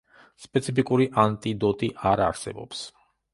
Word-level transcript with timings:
სპეციფიკური 0.45 1.05
ანტიდოტი 1.25 1.91
არ 2.13 2.25
არსებობს. 2.31 2.83